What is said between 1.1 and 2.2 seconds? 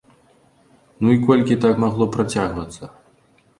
і колькі так магло